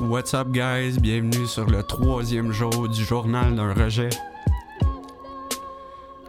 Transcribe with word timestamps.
What's 0.00 0.32
up, 0.32 0.48
guys? 0.50 0.98
Bienvenue 0.98 1.46
sur 1.46 1.66
le 1.66 1.82
troisième 1.82 2.52
jour 2.52 2.88
du 2.88 3.04
journal 3.04 3.54
d'un 3.54 3.74
rejet. 3.74 4.08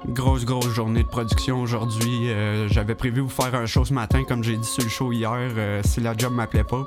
Grosse, 0.10 0.44
grosse 0.44 0.74
journée 0.74 1.04
de 1.04 1.08
production 1.08 1.62
aujourd'hui. 1.62 2.30
Euh, 2.30 2.68
J'avais 2.68 2.96
prévu 2.96 3.21
vous 3.21 3.29
faire 3.29 3.56
un 3.56 3.65
show 3.65 3.86
ce 3.86 3.93
matin, 3.93 4.26
comme 4.26 4.43
j'ai 4.43 4.57
dit 4.57 4.68
sur 4.68 4.84
le 4.84 4.89
show 4.89 5.14
hier, 5.14 5.32
euh, 5.39 5.82
si 5.86 6.02
la 6.02 6.18
job 6.18 6.34
m'appelait 6.34 6.65
pas. 6.65 6.86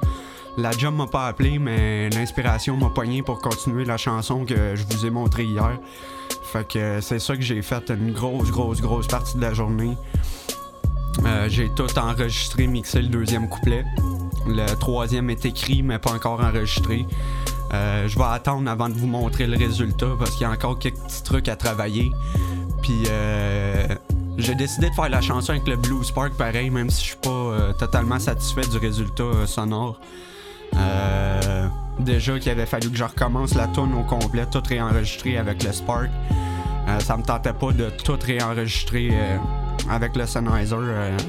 La 0.59 0.73
job 0.73 0.95
m'a 0.95 1.07
pas 1.07 1.27
appelé, 1.27 1.59
mais 1.59 2.11
l'inspiration 2.11 2.77
m'a 2.77 2.91
pogné 2.91 3.23
pour 3.23 3.39
continuer 3.39 3.87
la 3.87 3.97
chanson 3.97 4.45
que 4.45 4.77
je 4.77 4.85
vous 4.85 5.07
ai 5.07 5.11
montrée 5.11 5.45
hier. 5.45 5.79
Fait 6.43 6.69
que 6.69 6.79
euh, 6.79 7.01
c'est 7.01 7.19
ça 7.19 7.35
que 7.35 7.43
j'ai 7.43 7.63
fait 7.63 7.91
une 7.91 8.13
grosse, 8.13 8.51
grosse, 8.51 8.83
grosse 8.83 9.07
partie 9.07 9.37
de 9.37 9.43
la 9.43 9.55
journée. 9.55 9.97
J'ai 11.49 11.71
tout 11.71 11.99
enregistré, 11.99 12.67
mixé 12.67 13.01
le 13.01 13.09
deuxième 13.09 13.49
couplet. 13.49 13.85
Le 14.47 14.67
troisième 14.77 15.31
est 15.31 15.45
écrit, 15.47 15.83
mais 15.83 15.99
pas 15.99 16.13
encore 16.13 16.41
enregistré. 16.41 17.07
Euh, 17.73 18.07
je 18.07 18.19
vais 18.19 18.25
attendre 18.25 18.71
avant 18.71 18.89
de 18.89 18.95
vous 18.95 19.07
montrer 19.07 19.47
le 19.47 19.57
résultat 19.57 20.09
parce 20.19 20.33
qu'il 20.33 20.43
y 20.43 20.45
a 20.45 20.51
encore 20.51 20.79
quelques 20.79 20.99
petits 20.99 21.23
trucs 21.23 21.49
à 21.49 21.57
travailler. 21.57 22.13
Puis 22.83 23.05
euh, 23.09 23.87
j'ai 24.37 24.55
décidé 24.55 24.91
de 24.91 24.95
faire 24.95 25.09
la 25.09 25.21
chanson 25.21 25.53
avec 25.53 25.67
le 25.67 25.77
Blue 25.77 26.05
Spark 26.05 26.35
pareil, 26.35 26.71
même 26.71 26.91
si 26.91 27.03
je 27.03 27.09
suis 27.09 27.17
pas 27.17 27.31
euh, 27.31 27.73
totalement 27.73 28.19
satisfait 28.19 28.67
du 28.67 28.79
résultat 28.79 29.47
sonore. 29.47 30.01
Déjà 32.01 32.39
qu'il 32.39 32.51
avait 32.51 32.67
fallu 32.67 32.91
que 32.91 32.97
je 32.97 33.05
recommence 33.05 33.55
la 33.55 33.69
tune 33.69 33.95
au 33.95 34.03
complet, 34.03 34.45
tout 34.51 34.63
réenregistré 34.69 35.39
avec 35.39 35.63
le 35.63 35.73
Spark. 35.73 36.11
Ça 36.99 37.17
me 37.17 37.23
tentait 37.23 37.53
pas 37.53 37.73
de 37.73 37.89
tout 38.05 38.19
réenregistrer 38.21 39.11
avec 39.89 40.17
le 40.17 40.27
Sennheiser 40.27 40.77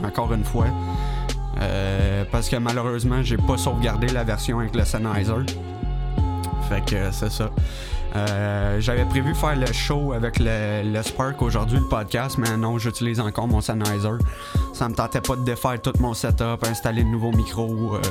encore 0.03 0.33
une 0.33 0.43
fois. 0.43 0.65
Euh, 1.61 2.25
parce 2.31 2.49
que 2.49 2.57
malheureusement, 2.57 3.21
j'ai 3.23 3.37
pas 3.37 3.57
sauvegardé 3.57 4.07
la 4.07 4.23
version 4.23 4.59
avec 4.59 4.75
le 4.75 4.83
Sennheiser. 4.83 5.45
Fait 6.69 6.83
que 6.85 7.11
c'est 7.11 7.31
ça. 7.31 7.49
Euh, 8.15 8.79
J'avais 8.79 9.05
prévu 9.05 9.35
faire 9.35 9.55
le 9.55 9.71
show 9.71 10.13
avec 10.13 10.39
le, 10.39 11.01
Spark 11.03 11.41
aujourd'hui, 11.41 11.79
le 11.79 11.87
podcast, 11.87 12.37
mais 12.37 12.55
non, 12.57 12.77
j'utilise 12.77 13.19
encore 13.19 13.47
mon 13.47 13.61
Sennheiser. 13.61 14.17
Ça 14.73 14.89
me 14.89 14.95
tentait 14.95 15.21
pas 15.21 15.35
de 15.35 15.43
défaire 15.43 15.81
tout 15.81 15.93
mon 15.99 16.13
setup, 16.13 16.65
installer 16.69 17.03
de 17.03 17.09
nouveaux 17.09 17.31
micros. 17.31 17.95
euh, 17.95 18.01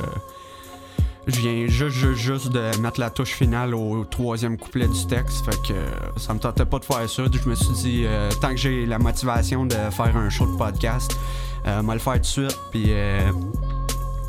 je 1.27 1.39
viens 1.39 1.65
juste, 1.67 1.97
juste, 1.97 2.19
juste 2.19 2.49
de 2.49 2.77
mettre 2.81 2.99
la 2.99 3.09
touche 3.09 3.31
finale 3.31 3.73
au 3.73 4.05
troisième 4.05 4.57
couplet 4.57 4.87
du 4.87 5.07
texte. 5.07 5.43
Fait 5.43 5.59
que 5.67 6.19
ça 6.19 6.35
me 6.35 6.39
tentait 6.39 6.65
pas 6.65 6.77
de 6.77 6.85
faire 6.85 7.09
ça. 7.09 7.23
Je 7.31 7.49
me 7.49 7.55
suis 7.55 7.73
dit, 7.73 8.05
tant 8.41 8.49
que 8.49 8.57
j'ai 8.57 8.85
la 8.85 8.99
motivation 8.99 9.65
de 9.65 9.73
faire 9.73 10.15
un 10.15 10.29
show 10.29 10.45
de 10.45 10.55
podcast, 10.55 11.17
on 11.65 11.83
va 11.83 11.93
le 11.93 11.99
faire 11.99 12.13
tout 12.13 12.19
de 12.19 12.25
suite. 12.25 12.59
Puis 12.71 12.85
euh, 12.89 13.31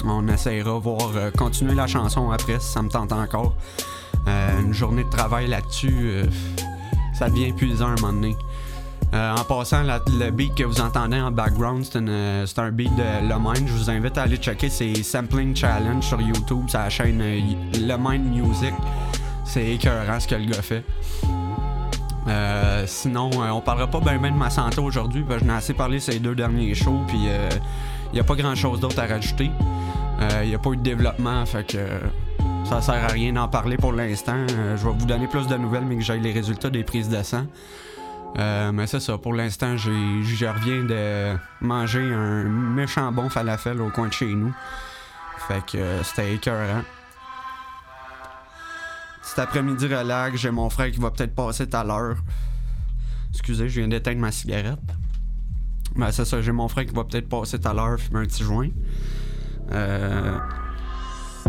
on 0.05 0.27
essaiera 0.29 0.79
voir 0.79 1.11
euh, 1.15 1.31
continuer 1.31 1.75
la 1.75 1.87
chanson 1.87 2.31
après 2.31 2.59
si 2.61 2.73
ça 2.73 2.83
me 2.83 2.89
tente 2.89 3.12
encore. 3.12 3.55
Euh, 4.28 4.61
une 4.61 4.73
journée 4.73 5.05
de 5.05 5.11
travail 5.11 5.47
là-dessus, 5.47 5.95
euh, 6.11 6.25
ça 7.15 7.28
devient 7.28 7.47
épuisant 7.47 7.89
un 7.89 7.95
moment 7.97 8.12
donné. 8.12 8.37
Euh, 9.15 9.34
en 9.37 9.45
passant, 9.45 9.83
le 9.84 10.31
beat 10.31 10.55
que 10.55 10.65
vous 10.65 10.81
entendez 10.81 11.20
en 11.20 11.31
background, 11.31 11.84
c'est 11.84 11.98
euh, 12.03 12.45
un 12.56 12.70
beat 12.70 12.95
de 12.97 13.28
Le 13.28 13.39
Mind. 13.39 13.69
Je 13.69 13.73
vous 13.73 13.89
invite 13.89 14.19
à 14.19 14.23
aller 14.23 14.37
checker. 14.37 14.69
C'est 14.69 14.95
Sampling 15.03 15.55
Challenge 15.55 16.03
sur 16.03 16.21
YouTube, 16.21 16.65
la 16.75 16.91
chaîne 16.91 17.21
euh, 17.23 17.41
Le 17.75 17.97
Mind 17.97 18.27
Music. 18.34 18.75
C'est 19.44 19.75
écœurant 19.75 20.19
ce 20.19 20.27
que 20.27 20.34
le 20.34 20.47
gars 20.47 20.62
fait. 20.62 20.82
Euh, 22.28 22.84
sinon, 22.87 23.31
euh, 23.34 23.50
on 23.50 23.60
parlera 23.60 23.87
pas 23.87 24.00
bien 24.00 24.19
ben 24.19 24.32
de 24.32 24.38
ma 24.38 24.50
santé 24.50 24.81
aujourd'hui, 24.81 25.25
que 25.25 25.38
j'en 25.38 25.47
ai 25.47 25.56
assez 25.56 25.75
parlé 25.75 26.00
ces 26.00 26.19
deux 26.19 26.34
derniers 26.34 26.75
shows, 26.75 27.03
puis 27.06 27.19
il 27.19 28.12
n'y 28.12 28.20
a 28.20 28.25
pas 28.25 28.34
grand 28.34 28.54
chose 28.54 28.81
d'autre 28.81 28.98
à 28.98 29.06
rajouter. 29.06 29.50
Il 30.42 30.48
n'y 30.48 30.54
a 30.54 30.59
pas 30.59 30.70
eu 30.70 30.76
de 30.76 30.82
développement, 30.82 31.44
fait 31.44 31.66
que 31.66 31.76
euh, 31.78 31.98
ça 32.69 32.81
sert 32.81 33.04
à 33.04 33.09
rien 33.09 33.32
d'en 33.32 33.47
parler 33.47 33.76
pour 33.76 33.92
l'instant. 33.92 34.44
Euh, 34.50 34.76
je 34.76 34.84
vais 34.84 34.92
vous 34.92 35.06
donner 35.06 35.28
plus 35.28 35.47
de 35.47 35.56
nouvelles, 35.56 35.84
mais 35.84 35.97
que 35.97 36.03
j'ai 36.03 36.19
les 36.19 36.32
résultats 36.32 36.70
des 36.70 36.82
prises 36.82 37.09
de 37.09 37.22
sang. 37.22 37.47
Euh, 38.38 38.72
mais 38.72 38.87
c'est 38.87 39.00
ça, 39.00 39.19
pour 39.19 39.34
l'instant, 39.34 39.76
je 39.76 40.47
reviens 40.47 40.82
de 40.82 41.37
manger 41.60 42.03
un 42.12 42.43
méchant 42.44 43.12
bon 43.12 43.28
falafel 43.28 43.81
au 43.81 43.91
coin 43.91 44.08
de 44.08 44.12
chez 44.12 44.26
nous. 44.26 44.53
Fait 45.47 45.64
que 45.64 45.78
euh, 45.78 46.03
c'était 46.03 46.34
écœurant. 46.34 46.82
Cet 49.26 49.41
après-midi 49.41 49.92
relax, 49.92 50.38
j'ai 50.38 50.53
mon 50.53 50.70
frère 50.70 50.88
qui 50.92 51.00
va 51.00 51.10
peut-être 51.10 51.34
passer 51.34 51.69
tout 51.69 51.76
à 51.76 51.82
l'heure. 51.82 52.16
Excusez, 53.32 53.69
je 53.69 53.81
viens 53.81 53.88
d'éteindre 53.88 54.20
ma 54.20 54.31
cigarette. 54.31 54.78
Ben 55.97 56.12
c'est 56.12 56.25
ça, 56.25 56.41
j'ai 56.41 56.53
mon 56.53 56.69
frère 56.69 56.87
qui 56.87 56.94
va 56.94 57.03
peut-être 57.03 57.28
passer 57.28 57.59
tout 57.59 57.69
à 57.69 57.75
l'heure, 57.75 57.98
fumer 57.98 58.20
un 58.20 58.25
petit 58.25 58.44
joint. 58.44 58.69
Euh, 59.72 60.38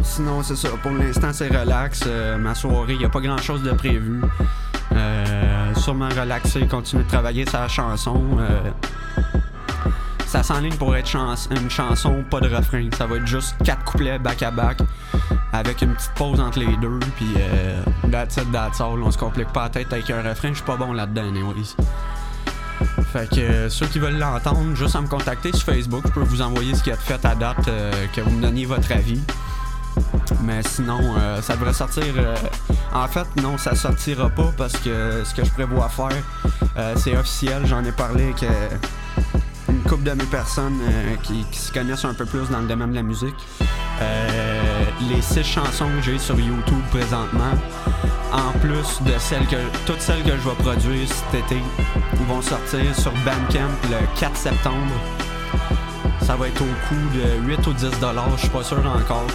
Sinon, 0.01 0.41
c'est 0.41 0.55
ça. 0.55 0.69
Pour 0.81 0.91
l'instant, 0.91 1.31
c'est 1.31 1.49
relax. 1.49 2.03
Euh, 2.07 2.39
ma 2.39 2.55
soirée, 2.55 2.93
il 2.93 2.99
n'y 2.99 3.05
a 3.05 3.09
pas 3.09 3.21
grand-chose 3.21 3.61
de 3.61 3.71
prévu. 3.71 4.21
Euh, 4.93 5.75
sûrement 5.75 6.09
relaxer, 6.09 6.65
continuer 6.65 7.03
de 7.03 7.09
travailler 7.09 7.45
la 7.45 7.67
chanson. 7.67 8.21
Ça 10.25 10.41
s'enligne 10.41 10.75
pour 10.75 10.95
être 10.95 11.15
une 11.51 11.69
chanson, 11.69 12.23
pas 12.29 12.41
de 12.41 12.53
refrain. 12.53 12.89
Ça 12.97 13.05
va 13.05 13.17
être 13.17 13.27
juste 13.27 13.55
quatre 13.63 13.83
couplets 13.85 14.17
back-à-back 14.17 14.79
avec 15.53 15.81
une 15.81 15.93
petite 15.93 16.13
pause 16.15 16.39
entre 16.39 16.59
les 16.59 16.75
deux. 16.77 16.99
Puis, 17.15 17.33
euh, 17.37 17.81
that's 18.11 18.37
it, 18.37 18.51
that's 18.51 18.81
all. 18.81 19.01
On 19.03 19.11
se 19.11 19.17
complique 19.17 19.51
pas 19.53 19.63
la 19.63 19.69
tête 19.69 19.93
avec 19.93 20.09
un 20.09 20.21
refrain. 20.21 20.49
Je 20.49 20.55
suis 20.55 20.65
pas 20.65 20.77
bon 20.77 20.93
là-dedans, 20.93 21.27
anyways. 21.27 21.75
Fait 23.11 23.29
que 23.29 23.39
euh, 23.39 23.69
ceux 23.69 23.87
qui 23.87 23.99
veulent 23.99 24.17
l'entendre, 24.17 24.75
juste 24.75 24.95
à 24.95 25.01
me 25.01 25.07
contacter 25.07 25.51
sur 25.53 25.63
Facebook. 25.63 26.03
Je 26.05 26.11
peux 26.11 26.21
vous 26.21 26.41
envoyer 26.41 26.75
ce 26.75 26.83
qui 26.83 26.91
a 26.91 26.95
de 26.95 27.01
fait 27.01 27.23
à 27.25 27.35
date, 27.35 27.67
euh, 27.67 27.91
que 28.13 28.21
vous 28.21 28.31
me 28.31 28.41
donniez 28.41 28.65
votre 28.65 28.91
avis. 28.91 29.21
Mais 30.43 30.61
sinon, 30.63 30.99
euh, 31.17 31.41
ça 31.41 31.55
devrait 31.55 31.73
sortir. 31.73 32.03
en 32.93 33.07
fait, 33.07 33.27
non, 33.41 33.57
ça 33.57 33.75
sortira 33.75 34.29
pas 34.29 34.51
parce 34.55 34.73
que 34.73 35.23
ce 35.23 35.33
que 35.33 35.43
je 35.43 35.51
prévois 35.51 35.89
faire, 35.89 36.95
c'est 36.97 37.17
officiel. 37.17 37.65
J'en 37.65 37.83
ai 37.83 37.91
parlé 37.91 38.33
euh, 38.43 38.69
une 39.69 39.81
couple 39.81 40.03
de 40.03 40.11
mes 40.11 40.25
personnes 40.25 40.79
euh, 40.81 41.15
qui, 41.23 41.45
se 41.51 41.71
connaissent 41.71 42.05
un 42.05 42.13
peu 42.13 42.25
plus 42.25 42.49
dans 42.49 42.59
le 42.59 42.67
domaine 42.67 42.91
de 42.91 42.95
la 42.95 43.03
musique. 43.03 43.35
Euh, 44.01 44.83
les 45.09 45.21
six 45.21 45.43
chansons 45.43 45.87
que 45.97 46.03
j'ai 46.03 46.19
sur 46.19 46.39
YouTube 46.39 46.81
présentement, 46.91 47.53
en 48.31 48.51
plus 48.59 49.01
de 49.01 49.17
celles 49.17 49.47
que 49.47 49.55
toutes 49.85 50.01
celles 50.01 50.23
que 50.23 50.31
je 50.31 50.49
vais 50.49 50.55
produire 50.59 51.07
cet 51.07 51.45
été, 51.45 51.61
vont 52.27 52.41
sortir 52.41 52.95
sur 52.95 53.11
Bandcamp 53.11 53.71
le 53.89 54.19
4 54.19 54.35
septembre. 54.35 54.93
Ça 56.21 56.35
va 56.35 56.47
être 56.47 56.61
au 56.61 56.87
coût 56.87 57.17
de 57.17 57.47
8 57.47 57.67
ou 57.67 57.73
10 57.73 57.99
dollars, 57.99 58.29
je 58.35 58.41
suis 58.41 58.49
pas 58.49 58.63
sûr 58.63 58.79
encore. 58.79 59.27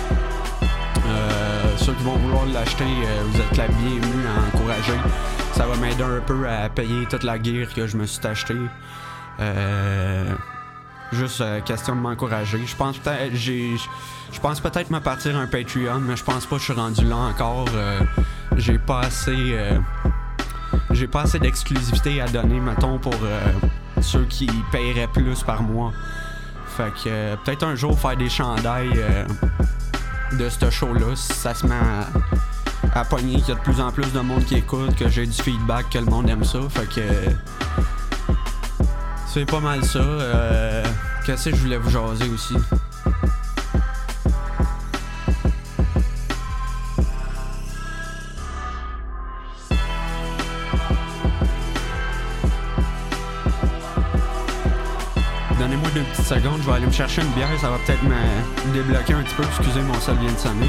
Euh, 1.06 1.76
ceux 1.76 1.92
qui 1.92 2.04
vont 2.04 2.16
vouloir 2.16 2.46
l'acheter, 2.46 2.84
vous 3.26 3.40
êtes 3.40 3.56
la 3.56 3.66
bienvenue 3.66 4.24
à 4.26 4.56
encourager. 4.56 4.98
Ça 5.52 5.66
va 5.66 5.76
m'aider 5.76 6.02
un 6.02 6.20
peu 6.24 6.48
à 6.48 6.68
payer 6.68 7.06
toute 7.06 7.24
la 7.24 7.42
gear 7.42 7.66
que 7.74 7.86
je 7.86 7.96
me 7.96 8.06
suis 8.06 8.26
acheté. 8.26 8.54
Euh, 9.40 10.32
juste 11.12 11.40
euh, 11.40 11.60
question 11.60 11.96
de 11.96 12.00
m'encourager. 12.00 12.64
Je 12.66 12.76
pense 12.76 12.98
peut-être 12.98 13.34
j'ai 13.34 13.76
je 14.32 14.40
pense 14.40 14.60
peut-être 14.60 14.90
me 14.90 15.00
partir 15.00 15.36
un 15.36 15.46
Patreon, 15.46 16.00
mais 16.00 16.16
je 16.16 16.24
pense 16.24 16.46
pas 16.46 16.56
que 16.56 16.60
je 16.60 16.72
suis 16.72 16.80
rendu 16.80 17.04
là 17.04 17.16
encore. 17.16 17.66
Euh, 17.74 18.00
j'ai 18.56 18.78
pas 18.78 19.00
assez 19.00 19.52
euh, 19.52 19.78
j'ai 20.90 21.06
pas 21.06 21.22
assez 21.22 21.38
d'exclusivité 21.38 22.20
à 22.20 22.28
donner, 22.28 22.60
mettons, 22.60 22.98
pour 22.98 23.14
euh, 23.22 23.40
ceux 24.00 24.24
qui 24.24 24.48
paieraient 24.70 25.08
plus 25.08 25.42
par 25.42 25.62
mois. 25.62 25.92
Fait 26.66 26.90
que 26.92 27.08
euh, 27.08 27.36
peut-être 27.44 27.64
un 27.64 27.74
jour 27.74 27.98
faire 27.98 28.16
des 28.16 28.30
chandails 28.30 28.92
euh, 28.96 29.26
de 30.32 30.48
ce 30.48 30.70
show-là, 30.70 31.14
ça 31.14 31.54
se 31.54 31.66
met 31.66 31.74
à, 31.74 33.00
à 33.00 33.04
pogner, 33.04 33.36
qu'il 33.36 33.48
y 33.48 33.52
a 33.52 33.54
de 33.56 33.60
plus 33.60 33.80
en 33.80 33.90
plus 33.90 34.10
de 34.12 34.20
monde 34.20 34.44
qui 34.44 34.56
écoute, 34.56 34.94
que 34.96 35.08
j'ai 35.08 35.26
du 35.26 35.32
feedback, 35.42 35.90
que 35.90 35.98
le 35.98 36.06
monde 36.06 36.30
aime 36.30 36.44
ça. 36.44 36.60
Fait 36.70 36.88
que 36.88 37.00
c'est 39.32 39.46
pas 39.46 39.60
mal 39.60 39.82
ça. 39.82 39.98
Euh, 39.98 40.84
Qu'est-ce 41.24 41.48
que 41.48 41.56
je 41.56 41.60
voulais 41.62 41.78
vous 41.78 41.88
jaser 41.88 42.28
aussi? 42.28 42.54
Donnez-moi 55.58 55.88
deux 55.94 56.02
petites 56.02 56.26
secondes, 56.26 56.60
je 56.60 56.66
vais 56.66 56.72
aller 56.72 56.86
me 56.86 56.92
chercher 56.92 57.22
une 57.22 57.28
bière, 57.28 57.48
ça 57.58 57.70
va 57.70 57.78
peut-être 57.86 58.02
me 58.02 58.72
débloquer 58.74 59.14
un 59.14 59.22
petit 59.22 59.34
peu. 59.34 59.44
Excusez, 59.44 59.80
mon 59.80 59.94
sel 60.00 60.16
vient 60.16 60.32
de 60.32 60.38
sonner. 60.38 60.68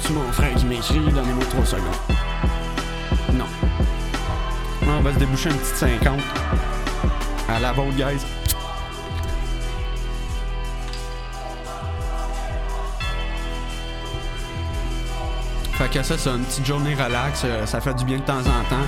C'est 0.00 0.12
mon 0.12 0.30
frère 0.30 0.54
qui 0.54 0.66
m'écrit, 0.66 1.00
donnez-moi 1.00 1.44
trois 1.50 1.64
secondes. 1.64 2.33
On 4.86 5.00
va 5.00 5.12
se 5.12 5.18
déboucher 5.18 5.50
une 5.50 5.56
petite 5.56 5.76
50. 5.76 6.18
À 7.48 7.58
la 7.60 7.72
vôtre, 7.72 7.96
guys. 7.96 8.20
Fait 15.72 15.88
que 15.88 16.02
ça, 16.02 16.16
c'est 16.16 16.30
une 16.30 16.44
petite 16.44 16.66
journée 16.66 16.94
relax. 16.94 17.42
euh, 17.44 17.66
Ça 17.66 17.80
fait 17.80 17.94
du 17.94 18.04
bien 18.04 18.18
de 18.18 18.22
temps 18.22 18.38
en 18.38 18.64
temps. 18.70 18.86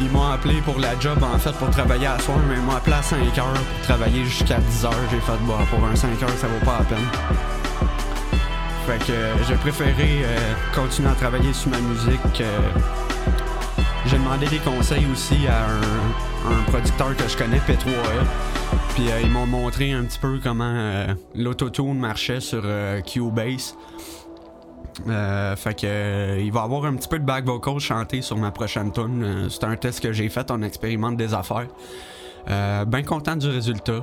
Ils 0.00 0.10
m'ont 0.10 0.30
appelé 0.30 0.60
pour 0.62 0.78
la 0.78 0.98
job 0.98 1.22
en 1.22 1.38
fait 1.38 1.52
pour 1.52 1.68
travailler 1.70 2.06
à 2.06 2.18
soir, 2.18 2.38
mais 2.48 2.54
ils 2.54 2.62
m'ont 2.62 2.74
appelé 2.74 2.96
à 2.96 3.02
5 3.02 3.18
heures 3.36 3.52
pour 3.52 3.80
travailler 3.82 4.24
jusqu'à 4.24 4.56
10 4.56 4.84
heures. 4.86 4.92
J'ai 5.10 5.20
fait 5.20 5.32
bon 5.42 5.56
pour 5.70 5.84
un 5.86 5.94
5 5.94 6.22
heures 6.22 6.30
ça 6.38 6.46
vaut 6.46 6.64
pas 6.64 6.78
la 6.78 6.84
peine. 6.84 7.08
Fait 8.86 9.04
que 9.04 9.12
euh, 9.12 9.34
j'ai 9.46 9.56
préféré 9.56 10.22
euh, 10.24 10.38
continuer 10.74 11.10
à 11.10 11.14
travailler 11.14 11.52
sur 11.52 11.68
ma 11.70 11.78
musique. 11.80 12.42
J'ai 14.06 14.16
demandé 14.18 14.46
des 14.46 14.58
conseils 14.58 15.06
aussi 15.12 15.46
à 15.46 15.66
un, 15.66 16.62
producteur 16.68 17.16
que 17.16 17.28
je 17.28 17.36
connais, 17.36 17.58
P3A. 17.58 18.24
Puis 18.94 19.10
euh, 19.10 19.20
ils 19.22 19.30
m'ont 19.30 19.46
montré 19.46 19.92
un 19.92 20.04
petit 20.04 20.18
peu 20.18 20.40
comment 20.42 20.64
euh, 20.64 21.14
l'autotune 21.34 21.98
marchait 21.98 22.40
sur 22.40 22.62
euh, 22.64 23.00
Cubase. 23.02 23.76
Euh, 25.08 25.56
fait 25.56 25.74
que 25.74 25.86
euh, 25.86 26.40
il 26.40 26.52
va 26.52 26.62
avoir 26.62 26.84
un 26.84 26.94
petit 26.94 27.08
peu 27.08 27.18
de 27.18 27.24
back 27.24 27.44
vocal 27.44 27.78
chanté 27.78 28.22
sur 28.22 28.36
ma 28.36 28.50
prochaine 28.50 28.92
tune. 28.92 29.48
C'est 29.48 29.64
un 29.64 29.76
test 29.76 30.00
que 30.00 30.12
j'ai 30.12 30.28
fait, 30.28 30.50
on 30.50 30.62
expérimente 30.62 31.16
des 31.16 31.34
affaires. 31.34 31.68
Ben 32.46 33.04
content 33.06 33.36
du 33.36 33.48
résultat. 33.48 34.02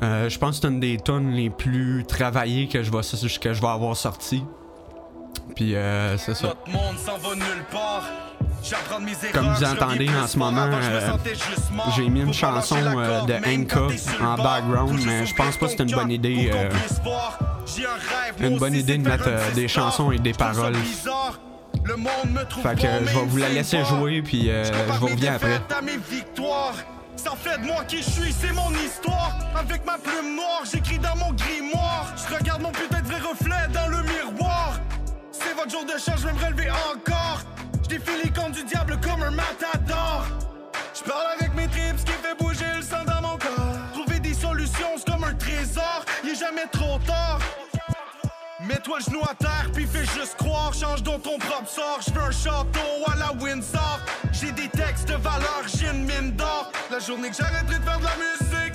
Je 0.00 0.38
pense 0.38 0.56
que 0.56 0.62
c'est 0.62 0.72
une 0.72 0.80
des 0.80 0.98
tunes 0.98 1.30
les 1.30 1.50
plus 1.50 2.04
travaillées 2.06 2.68
que 2.68 2.82
je 2.82 2.90
vais, 2.90 3.68
avoir 3.68 3.96
sorti. 3.96 4.42
Puis 5.54 5.74
c'est 6.16 6.34
ça. 6.34 6.54
Monde 6.66 6.98
s'en 6.98 7.18
va 7.18 7.34
nulle 7.34 7.64
part. 7.70 8.02
Comme 9.32 9.48
vous 9.54 9.64
entendez 9.64 10.08
en 10.10 10.26
ce 10.26 10.38
moment, 10.38 10.68
euh, 10.72 11.00
j'ai 11.94 12.08
mis 12.08 12.20
une 12.20 12.34
chanson 12.34 12.76
euh, 12.78 13.22
de 13.22 13.32
le 13.34 14.24
en 14.24 14.34
background, 14.36 15.00
mais 15.04 15.26
je 15.26 15.34
pense 15.34 15.56
pas 15.56 15.66
que 15.66 15.72
c'est 15.72 15.82
une 15.82 15.92
bonne 15.94 16.10
idée. 16.10 16.50
euh, 16.52 16.68
rêve, 16.70 18.34
une 18.40 18.58
bonne 18.58 18.74
idée 18.74 18.98
de 18.98 19.08
mettre, 19.08 19.28
euh, 19.28 19.50
des 19.52 19.68
chansons 19.68 20.10
et 20.10 20.18
des 20.18 20.32
paroles. 20.32 20.74
Fait 22.62 22.74
que 22.74 22.86
euh, 22.86 23.00
je 23.06 23.18
vais 23.18 23.24
vous 23.26 23.36
la 23.36 23.48
laisser 23.50 23.84
jouer, 23.84 24.22
puis 24.22 24.50
euh, 24.50 24.64
Je 24.64 24.98
vous 24.98 25.06
reviens 25.06 25.34
après. 25.34 25.60
Ça 27.16 27.32
fait 27.36 27.58
de 27.60 27.66
moi 27.66 27.82
qui 27.88 27.98
je 27.98 28.10
suis, 28.10 28.32
c'est 28.32 28.52
mon 28.52 28.70
histoire. 28.72 29.32
Avec 29.56 29.84
ma 29.86 29.96
plume 29.98 30.36
noire, 30.36 30.62
j'écris 30.70 30.98
dans 30.98 31.16
mon 31.16 31.32
grimoire. 31.32 32.06
Je 32.16 32.34
regarde 32.36 32.62
mon 32.62 32.70
putain 32.72 33.00
de 33.00 33.06
vrai 33.06 33.20
reflet 33.20 33.68
dans 33.72 33.88
le 33.88 34.02
miroir. 34.02 34.78
C'est 35.32 35.54
votre 35.54 35.70
jour 35.70 35.84
de 35.84 35.92
chance, 35.92 36.20
je 36.20 36.26
vais 36.26 36.32
me 36.34 36.44
relever 36.44 36.70
encore. 36.70 37.42
Je 37.88 37.90
défie 37.90 38.20
les 38.24 38.30
comptes 38.30 38.50
du 38.50 38.64
diable 38.64 38.98
comme 39.00 39.22
un 39.22 39.30
matador. 39.30 40.26
Je 40.92 41.08
parle 41.08 41.26
avec 41.38 41.54
mes 41.54 41.68
tripes, 41.68 42.04
qui 42.04 42.12
fait 42.14 42.36
bouger 42.36 42.64
le 42.74 42.82
sang 42.82 43.04
dans 43.06 43.22
mon 43.22 43.38
corps. 43.38 43.76
Trouver 43.92 44.18
des 44.18 44.34
solutions, 44.34 44.96
c'est 44.96 45.08
comme 45.08 45.22
un 45.22 45.34
trésor. 45.34 46.04
Il 46.24 46.30
est 46.30 46.34
jamais 46.34 46.66
trop 46.72 46.98
tard. 47.06 47.38
Mets-toi 48.66 48.98
le 48.98 49.04
genou 49.04 49.20
à 49.22 49.34
terre, 49.36 49.70
puis 49.72 49.86
fais 49.86 50.04
juste 50.04 50.34
croire. 50.36 50.74
Change 50.74 51.04
donc 51.04 51.22
ton 51.22 51.38
propre 51.38 51.68
sort. 51.68 52.00
Je 52.04 52.12
veux 52.12 52.22
un 52.22 52.32
château 52.32 53.04
à 53.06 53.14
la 53.14 53.32
Windsor. 53.40 54.00
J'ai 54.32 54.50
des 54.50 54.68
textes 54.68 55.06
de 55.06 55.14
valeur, 55.14 55.62
j'ai 55.66 55.86
une 55.86 56.06
mine 56.06 56.32
d'or. 56.32 56.72
La 56.90 56.98
journée 56.98 57.30
que 57.30 57.36
j'arrêterai 57.36 57.78
de 57.78 57.84
faire 57.84 58.00
de 58.00 58.04
la 58.04 58.16
musique, 58.16 58.65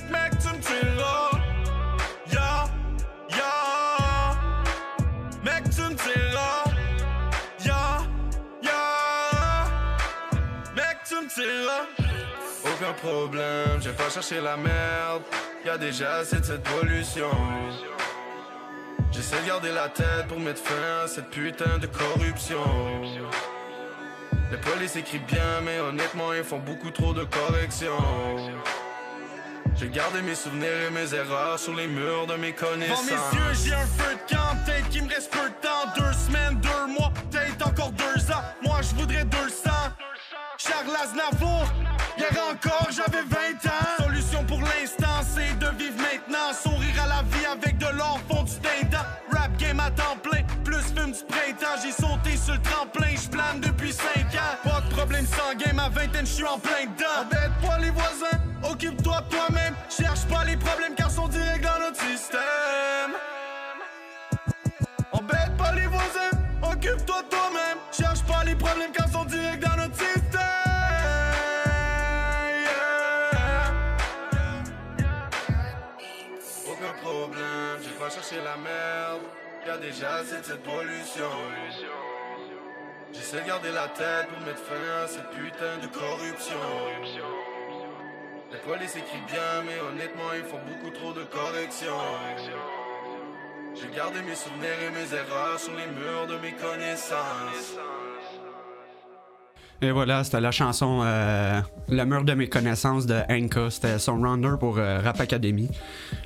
Aucun 12.81 12.93
problème, 12.93 13.79
j'ai 13.79 13.91
pas 13.91 14.09
cherché 14.09 14.41
la 14.41 14.57
merde. 14.57 15.21
Y'a 15.63 15.77
déjà 15.77 16.15
assez 16.15 16.37
de 16.37 16.45
cette 16.45 16.63
pollution. 16.63 17.29
J'essaie 19.11 19.39
de 19.41 19.47
garder 19.47 19.71
la 19.71 19.87
tête 19.89 20.27
pour 20.27 20.39
mettre 20.39 20.63
fin 20.63 21.03
à 21.03 21.07
cette 21.07 21.29
putain 21.29 21.77
de 21.77 21.85
corruption. 21.85 22.63
Les 24.49 24.57
polices 24.57 24.95
écrivent 24.95 25.25
bien, 25.27 25.61
mais 25.63 25.79
honnêtement, 25.79 26.33
ils 26.33 26.43
font 26.43 26.57
beaucoup 26.57 26.89
trop 26.89 27.13
de 27.13 27.23
corrections. 27.23 28.03
J'ai 29.75 29.89
gardé 29.89 30.23
mes 30.23 30.35
souvenirs 30.35 30.87
et 30.87 30.91
mes 30.91 31.13
erreurs 31.13 31.59
sur 31.59 31.75
les 31.75 31.87
murs 31.87 32.25
de 32.25 32.35
mes 32.35 32.53
connaissances. 32.53 33.05
Devant 33.05 33.17
mes 33.17 33.37
yeux, 33.37 33.63
j'ai 33.63 33.73
un 33.75 33.85
feu 33.85 34.15
de 34.15 34.33
camp, 34.33 34.57
peut-être 34.65 34.89
qu'il 34.89 35.03
me 35.03 35.09
reste 35.09 35.31
peu 35.31 35.47
de 35.47 35.53
temps. 35.61 35.87
Deux 35.95 36.13
semaines, 36.13 36.59
deux 36.59 36.93
mois, 36.93 37.11
peut-être 37.29 37.67
encore 37.67 37.91
deux 37.91 38.31
ans. 38.31 38.43
Moi, 38.63 38.79
je 38.81 38.95
voudrais 38.95 39.25
200. 39.25 39.69
Charles 40.57 40.95
Aznavour, 40.95 41.65
encore, 42.39 42.87
j'avais 42.91 43.23
20 43.23 43.69
ans. 43.69 44.03
Solution 44.03 44.43
pour 44.45 44.59
l'instant, 44.61 45.21
c'est 45.23 45.57
de 45.59 45.67
vivre 45.77 45.97
maintenant. 45.97 46.53
Sourire 46.53 47.03
à 47.03 47.07
la 47.07 47.23
vie 47.23 47.45
avec 47.45 47.77
de 47.77 47.87
l'or 47.97 48.19
fond 48.29 48.43
du 48.43 48.53
dindon. 48.59 49.03
Rap 49.31 49.55
game 49.57 49.79
à 49.79 49.91
temps 49.91 50.17
plein, 50.21 50.43
plus 50.63 50.81
fume 50.95 51.11
du 51.11 51.23
printemps. 51.27 51.77
J'ai 51.83 51.91
sauté 51.91 52.37
sur 52.37 52.53
le 52.53 52.61
tremplin, 52.61 53.15
je 53.15 53.29
plane 53.29 53.59
depuis 53.61 53.93
5 53.93 54.05
ans. 54.35 54.57
Pas 54.63 54.81
de 54.81 54.93
problème 54.93 55.25
sans 55.25 55.55
game, 55.55 55.79
à 55.79 55.89
vingtaine, 55.89 56.25
je 56.25 56.31
suis 56.31 56.45
en 56.45 56.59
plein 56.59 56.85
dedans. 56.85 57.21
Embête 57.21 57.51
pas 57.61 57.79
les 57.79 57.91
voisins, 57.91 58.39
occupe-toi 58.63 59.21
de 59.21 59.35
toi-même. 59.35 59.75
Cherche 59.89 60.25
pas 60.25 60.43
les 60.45 60.57
problèmes 60.57 60.95
car 60.95 61.09
sont 61.11 61.27
directs 61.27 61.65
cherché 78.31 78.43
la 78.43 78.57
merde. 78.57 79.21
Y'a 79.67 79.77
déjà 79.77 80.15
assez 80.15 80.37
de 80.37 80.43
cette 80.43 80.63
pollution. 80.63 81.29
J'essaie 83.13 83.41
de 83.41 83.47
garder 83.47 83.71
la 83.71 83.87
tête 83.89 84.27
pour 84.29 84.39
mettre 84.45 84.59
fin 84.59 85.03
à 85.03 85.07
cette 85.07 85.29
putain 85.31 85.77
de 85.81 85.87
corruption. 85.87 86.55
Les 88.51 88.57
polices 88.59 88.95
écrivent 88.95 89.25
bien, 89.27 89.63
mais 89.65 89.79
honnêtement, 89.79 90.33
ils 90.35 90.43
font 90.43 90.59
beaucoup 90.67 90.91
trop 90.91 91.13
de 91.13 91.23
corrections. 91.23 91.93
J'ai 93.75 93.95
gardé 93.95 94.21
mes 94.21 94.35
souvenirs 94.35 94.81
et 94.87 94.89
mes 94.89 95.13
erreurs 95.13 95.59
sur 95.59 95.73
les 95.73 95.87
murs 95.87 96.27
de 96.27 96.37
mes 96.37 96.53
connaissances. 96.53 97.77
Et 99.83 99.89
voilà, 99.89 100.23
c'était 100.23 100.41
la 100.41 100.51
chanson 100.51 101.01
euh, 101.03 101.59
Le 101.89 102.05
mur 102.05 102.23
de 102.23 102.33
mes 102.33 102.47
connaissances 102.47 103.07
de 103.07 103.15
Anka. 103.29 103.71
C'était 103.71 103.97
son 103.97 104.17
rounder 104.21 104.53
pour 104.59 104.77
euh, 104.77 104.99
Rap 104.99 105.19
Academy. 105.19 105.69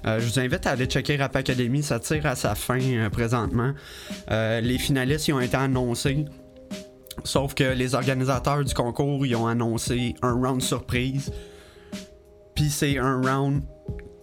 Euh, 0.06 0.20
je 0.20 0.26
vous 0.26 0.40
invite 0.40 0.68
à 0.68 0.72
aller 0.72 0.88
checker 0.88 1.16
Rap 1.16 1.38
Academy. 1.38 1.82
Ça 1.82 2.00
tire 2.00 2.26
à 2.26 2.36
sa 2.36 2.54
fin 2.54 3.10
présentement. 3.10 3.72
Les 4.30 4.78
finalistes 4.78 5.30
ils 5.30 5.34
ont 5.34 5.40
été 5.40 5.56
annoncés. 5.56 6.26
Sauf 7.24 7.54
que 7.54 7.64
les 7.64 7.96
organisateurs 7.96 8.66
du 8.66 8.74
concours 8.74 9.26
ils 9.26 9.36
ont 9.38 9.48
annoncé 9.48 10.16
un 10.22 10.34
round 10.34 10.62
surprise. 10.62 11.32
Puis 12.56 12.70
c'est 12.70 12.98
un 12.98 13.22
round 13.22 13.64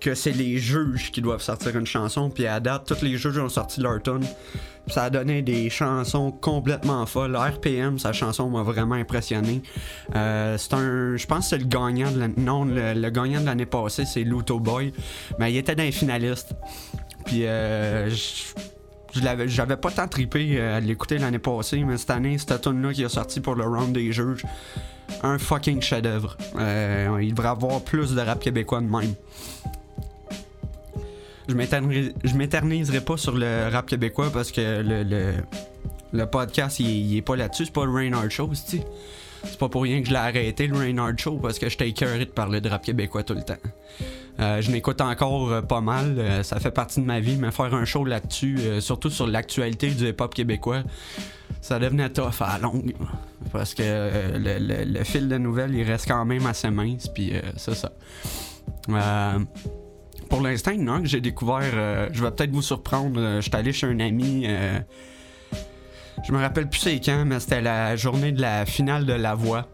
que 0.02 0.14
c'est 0.14 0.32
les 0.32 0.59
juges 0.59 1.12
qui 1.12 1.23
doivent 1.23 1.42
sortir 1.42 1.76
une 1.76 1.87
chanson. 1.87 2.28
Puis 2.28 2.47
à 2.47 2.59
date, 2.61 2.87
tous 2.87 3.02
les 3.02 3.16
juges 3.16 3.38
ont 3.38 3.49
sorti 3.49 3.80
leur 3.80 4.02
tune. 4.02 4.26
Ça 4.88 5.04
a 5.04 5.11
donné 5.11 5.42
des 5.42 5.71
chansons 5.71 6.32
complètement 6.32 7.06
folles. 7.06 7.37
RPM, 7.37 8.00
sa 8.00 8.12
chanson 8.12 8.50
m'a 8.50 8.62
vraiment 8.64 8.97
impressionné. 8.97 9.62
Euh, 10.16 10.59
c'est 10.59 10.75
un, 10.75 11.16
je 11.16 11.26
pense 11.26 11.44
que 11.44 11.50
c'est 11.50 11.59
le 11.59 11.66
gagnant 11.66 12.11
de. 12.11 12.40
Non, 12.40 12.64
le, 12.64 13.11
gagnant 13.11 13.40
de 13.40 13.47
l'année 13.47 13.66
passée, 13.66 14.04
c'est 14.04 14.25
Luto 14.25 14.59
Boy. 14.59 14.92
Mais 15.38 15.52
il 15.52 15.56
était 15.56 15.76
dans 15.76 15.85
les 15.85 15.92
finalistes. 15.92 16.54
Puis 17.25 17.47
euh, 17.47 18.11
j'avais 19.14 19.76
pas 19.76 19.90
tant 19.90 20.09
trippé 20.09 20.59
euh, 20.59 20.78
à 20.78 20.80
l'écouter 20.80 21.18
l'année 21.18 21.38
passée, 21.38 21.85
mais 21.85 21.97
cette 21.97 22.11
année, 22.11 22.38
cette 22.38 22.61
tune 22.61 22.82
là 22.82 22.92
qui 22.92 23.04
est 23.04 23.09
sorti 23.09 23.40
pour 23.40 23.54
le 23.54 23.64
round 23.64 23.92
des 23.92 24.11
juges, 24.12 24.44
un 25.23 25.38
fucking 25.38 25.80
chef-d'œuvre. 25.80 26.37
Euh, 26.59 27.18
il 27.23 27.35
devrait 27.35 27.49
avoir 27.49 27.80
plus 27.82 28.14
de 28.14 28.21
rap 28.21 28.40
québécois 28.40 28.80
de 28.80 28.87
même. 28.87 29.14
Je 31.52 32.35
m'éterniserai- 32.35 33.00
pas 33.04 33.16
sur 33.16 33.37
le 33.37 33.68
rap 33.73 33.87
québécois 33.87 34.30
parce 34.32 34.50
que 34.52 34.82
le, 34.82 35.35
le, 36.12 36.26
podcast 36.26 36.80
il, 36.80 37.16
est- 37.16 37.23
pas 37.23 37.37
là-dessus, 37.37 37.66
c'est 37.66 37.73
pas 37.73 37.85
le 37.85 37.92
Rain 37.92 38.12
Hard 38.12 38.30
Show, 38.30 38.50
c'est 38.54 38.85
c'est 39.44 39.59
pas 39.59 39.68
pour 39.68 39.82
rien 39.82 40.00
que 40.00 40.06
je 40.06 40.12
l'ai 40.12 40.18
arrêté 40.18 40.68
le 40.68 40.76
Rain 40.78 40.97
Hard 40.99 41.18
Show 41.18 41.38
parce 41.42 41.59
que 41.59 41.68
j'étais 41.68 41.88
écœuré 41.88 42.21
de 42.21 42.30
parler 42.30 42.61
de 42.61 42.68
rap 42.68 42.85
québécois 42.85 43.25
tout 43.25 43.35
le 43.35 43.42
temps. 43.42 43.56
Euh, 44.40 44.62
je 44.62 44.71
m'écoute 44.71 45.00
encore 45.00 45.50
euh, 45.52 45.62
pas 45.62 45.80
mal, 45.80 46.14
euh, 46.18 46.42
ça 46.44 46.59
fait 46.61 46.71
partie 46.71 47.00
de 47.00 47.04
ma 47.06 47.18
vie, 47.21 47.37
mais 47.37 47.50
faire 47.50 47.75
un 47.75 47.85
show 47.85 48.04
là-dessus, 48.04 48.59
surtout 48.80 49.11
sur 49.11 49.26
l'actualité 49.26 49.90
du 49.90 50.09
hip-hop 50.09 50.32
québécois, 50.32 50.85
ça 51.61 51.78
devenait 51.80 52.09
tough 52.11 52.40
à 52.40 52.52
la 52.54 52.59
longue. 52.61 52.94
Parce 53.52 53.75
que 53.75 53.82
le, 53.82 55.04
fil 55.04 55.28
de 55.28 55.37
nouvelles, 55.38 55.75
il 55.75 55.82
reste 55.82 56.06
quand 56.06 56.25
même 56.25 56.47
assez 56.47 56.71
mince, 56.71 57.09
puis 57.09 57.32
c'est 57.56 57.75
ça. 57.75 57.90
Euh, 58.88 59.38
pour 60.32 60.40
l'instant, 60.40 60.70
un 60.70 61.02
que 61.02 61.08
j'ai 61.08 61.20
découvert, 61.20 61.72
euh, 61.74 62.08
je 62.10 62.24
vais 62.24 62.30
peut-être 62.30 62.52
vous 62.52 62.62
surprendre, 62.62 63.20
euh, 63.20 63.36
je 63.36 63.42
suis 63.42 63.54
allé 63.54 63.70
chez 63.70 63.86
un 63.86 64.00
ami, 64.00 64.44
euh, 64.46 64.78
je 66.26 66.32
me 66.32 66.38
rappelle 66.38 66.70
plus 66.70 66.80
c'est 66.80 66.98
quand, 67.00 67.26
mais 67.26 67.38
c'était 67.38 67.60
la 67.60 67.96
journée 67.96 68.32
de 68.32 68.40
la 68.40 68.64
finale 68.64 69.04
de 69.04 69.12
La 69.12 69.34
Voix. 69.34 69.68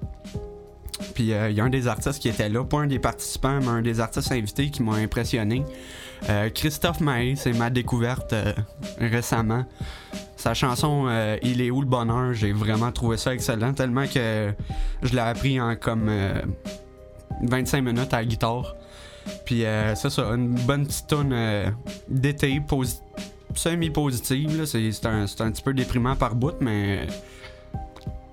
Puis 1.15 1.27
il 1.27 1.53
y 1.53 1.61
a 1.61 1.65
un 1.65 1.69
des 1.69 1.87
artistes 1.87 2.19
qui 2.19 2.29
était 2.29 2.49
là, 2.49 2.65
pas 2.65 2.79
un 2.79 2.89
des 2.89 2.99
participants, 2.99 3.61
mais 3.61 3.69
un 3.69 3.83
des 3.83 4.01
artistes 4.01 4.33
invités 4.33 4.69
qui 4.71 4.83
m'a 4.83 4.95
impressionné. 4.95 5.63
Christophe 6.57 7.01
Maé, 7.01 7.37
c'est 7.37 7.53
ma 7.53 7.71
découverte 7.71 8.35
récemment. 8.99 9.65
Sa 10.37 10.55
chanson 10.55 11.09
Il 11.43 11.61
est 11.61 11.71
où 11.71 11.83
le 11.83 11.87
bonheur, 11.87 12.33
j'ai 12.33 12.53
vraiment 12.53 12.91
trouvé 12.91 13.17
ça 13.17 13.33
excellent, 13.33 13.75
tellement 13.75 14.07
que 14.07 14.53
je 15.03 15.13
l'ai 15.13 15.21
appris 15.21 15.61
en 15.61 15.77
comme 15.77 16.11
25 17.43 17.83
minutes 17.83 18.13
à 18.13 18.19
la 18.19 18.25
guitare. 18.25 18.77
Puis 19.45 19.65
euh, 19.65 19.95
c'est 19.95 20.11
ça, 20.11 20.23
une 20.23 20.55
bonne 20.55 20.87
petite 20.87 21.07
tune 21.09 21.75
d'été 22.09 22.61
semi-positive. 23.55 24.65
C'est 24.65 25.07
un, 25.07 25.25
un 25.25 25.51
petit 25.51 25.63
peu 25.63 25.75
déprimant 25.75 26.17
par 26.17 26.35
bout, 26.35 26.55
mais 26.61 27.07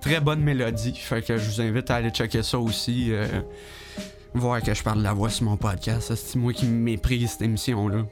très 0.01 0.19
bonne 0.19 0.41
mélodie. 0.41 0.95
Fait 0.95 1.21
que 1.21 1.37
je 1.37 1.49
vous 1.49 1.61
invite 1.61 1.89
à 1.91 1.95
aller 1.95 2.11
checker 2.11 2.43
ça 2.43 2.59
aussi. 2.59 3.11
voir 4.33 4.61
que 4.61 4.73
je 4.73 4.83
parle 4.83 4.99
de 4.99 5.03
la 5.03 5.13
voix 5.13 5.29
sur 5.29 5.45
mon 5.45 5.57
podcast. 5.57 6.13
C'est 6.15 6.37
moi 6.37 6.53
qui 6.53 6.65
méprise 6.65 7.31
cette 7.31 7.41
émission-là. 7.41 8.03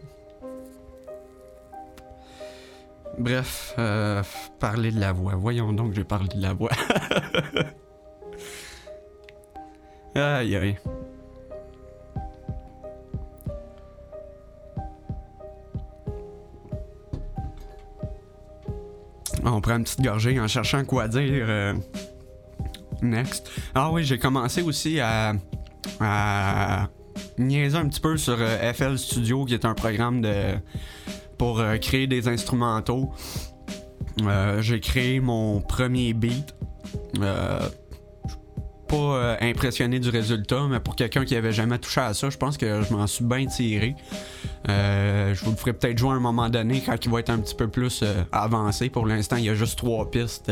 Bref, 3.18 3.76
euh, 3.78 4.24
parler 4.60 4.92
de 4.92 5.00
la 5.00 5.12
voix. 5.12 5.36
Voyons 5.36 5.72
donc, 5.72 5.94
j'ai 5.94 6.04
parlé 6.04 6.30
de 6.30 6.42
la 6.42 6.54
voix. 6.54 6.72
aïe 10.16 10.56
aïe. 10.56 10.78
On 19.46 19.60
prend 19.60 19.76
une 19.76 19.84
petite 19.84 20.02
gorgée 20.02 20.40
en 20.40 20.48
cherchant 20.48 20.86
quoi 20.86 21.08
dire. 21.08 21.46
Euh, 21.48 21.74
next. 23.02 23.52
Ah 23.76 23.92
oui, 23.92 24.04
j'ai 24.04 24.18
commencé 24.18 24.62
aussi 24.62 25.00
à, 25.00 25.34
niaiser 27.38 27.78
un 27.78 27.88
petit 27.88 28.00
peu 28.00 28.16
sur 28.18 28.38
euh, 28.40 28.74
FL 28.74 28.98
Studio, 28.98 29.46
qui 29.46 29.54
est 29.54 29.66
un 29.66 29.74
programme 29.74 30.22
de 30.22 30.54
pour 31.38 31.60
euh, 31.60 31.78
créer 31.78 32.08
des 32.08 32.28
instrumentaux. 32.28 33.12
J'ai 34.60 34.80
créé 34.80 35.20
mon 35.20 35.60
premier 35.60 36.14
beat. 36.14 36.56
Euh, 39.54 39.64
impressionné 39.64 40.00
du 40.00 40.10
résultat, 40.10 40.68
mais 40.70 40.80
pour 40.80 40.96
quelqu'un 40.96 41.26
qui 41.26 41.36
avait 41.36 41.52
jamais 41.52 41.78
touché 41.78 42.02
à 42.02 42.14
ça, 42.14 42.30
je 42.30 42.38
pense 42.38 42.58
que 42.58 42.82
je 42.82 42.94
m'en 42.94 43.08
suis 43.08 43.24
bien 43.24 43.46
tiré. 43.46 43.96
je 44.68 45.46
vous 45.46 45.52
le 45.52 45.58
ferai 45.58 45.74
peut-être 45.74 45.98
jouer 45.98 46.12
à 46.12 46.16
un 46.16 46.20
moment 46.20 46.50
donné 46.50 46.82
quand 46.86 46.98
il 47.06 47.12
va 47.12 47.20
être 47.20 47.30
un 47.30 47.40
petit 47.40 47.56
peu 47.56 47.68
plus 47.68 48.04
avancé. 48.32 48.90
Pour 48.90 49.06
l'instant, 49.06 49.38
il 49.38 49.46
y 49.46 49.50
a 49.50 49.56
juste 49.56 49.78
trois 49.78 50.10
pistes 50.10 50.52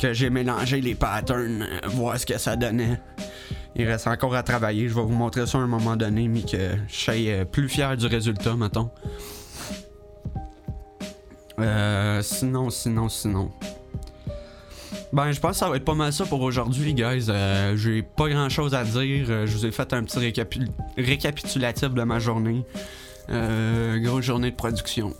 que 0.00 0.12
j'ai 0.12 0.30
mélangé 0.30 0.80
les 0.80 0.94
patterns, 0.94 1.66
voir 1.86 2.18
ce 2.18 2.26
que 2.26 2.38
ça 2.38 2.56
donnait. 2.56 3.00
Il 3.76 3.86
reste 3.86 4.06
encore 4.06 4.34
à 4.34 4.42
travailler. 4.42 4.88
Je 4.88 4.94
vais 4.94 5.02
vous 5.02 5.08
montrer 5.08 5.46
ça 5.46 5.58
à 5.58 5.60
un 5.60 5.66
moment 5.66 5.96
donné, 5.96 6.28
mais 6.28 6.42
que 6.42 6.76
je 6.88 6.94
suis 6.94 7.44
plus 7.52 7.68
fier 7.68 7.96
du 7.96 8.06
résultat, 8.06 8.56
mettons. 8.56 8.90
Euh, 11.58 12.22
sinon, 12.22 12.70
sinon, 12.70 13.08
sinon. 13.08 13.50
Ben, 15.12 15.32
je 15.32 15.40
pense 15.40 15.52
que 15.52 15.56
ça 15.58 15.68
va 15.68 15.76
être 15.76 15.84
pas 15.84 15.94
mal 15.94 16.12
ça 16.12 16.24
pour 16.24 16.42
aujourd'hui, 16.42 16.94
guys. 16.94 17.26
Euh, 17.28 17.76
j'ai 17.76 18.02
pas 18.02 18.28
grand 18.28 18.48
chose 18.48 18.74
à 18.74 18.84
dire. 18.84 19.26
Euh, 19.30 19.46
je 19.46 19.56
vous 19.56 19.66
ai 19.66 19.70
fait 19.70 19.92
un 19.92 20.02
petit 20.02 20.18
récapitulatif 20.96 21.90
de 21.90 22.02
ma 22.02 22.18
journée. 22.18 22.64
Euh, 23.30 23.98
grosse 23.98 24.24
journée 24.24 24.50
de 24.50 24.56
production. 24.56 25.14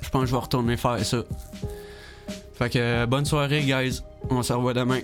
Je 0.00 0.10
pense 0.10 0.22
que 0.22 0.26
je 0.28 0.32
vais 0.32 0.40
retourner 0.40 0.76
faire 0.76 1.04
ça. 1.04 1.22
Fait 2.54 2.70
que 2.70 3.06
bonne 3.06 3.24
soirée, 3.24 3.62
guys. 3.62 4.02
On 4.30 4.42
se 4.42 4.52
revoit 4.52 4.74
demain. 4.74 5.00